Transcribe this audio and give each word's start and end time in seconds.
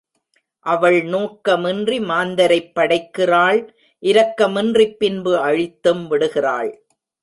அவள் 0.65 0.97
நோக்கமின்றி 1.03 1.97
மாந்தரைப் 2.03 2.71
படைக்கிறாள் 2.75 3.61
இரக்கம் 4.03 4.55
இன்றிப் 4.55 4.99
பின்பு 4.99 5.33
அழித்தும் 5.37 6.07
விடுகிறாள். 6.07 6.71